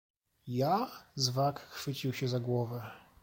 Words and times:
"Ja?“ 0.47 0.89
Zwak 1.15 1.59
chwycił 1.59 2.13
się 2.13 2.27
za 2.27 2.39
głowę." 2.39 2.91